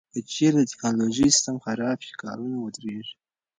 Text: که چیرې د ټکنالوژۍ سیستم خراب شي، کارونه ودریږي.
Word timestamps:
که 0.13 0.19
چیرې 0.31 0.55
د 0.65 0.69
ټکنالوژۍ 0.71 1.29
سیستم 1.35 1.55
خراب 1.65 1.97
شي، 2.05 2.13
کارونه 2.23 2.57
ودریږي. 2.59 3.15